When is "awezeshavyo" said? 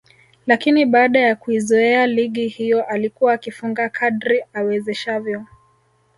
4.53-5.45